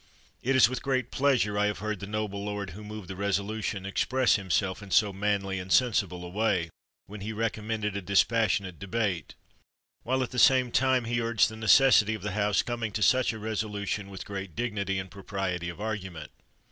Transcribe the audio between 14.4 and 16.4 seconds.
dignity and propriety of argument.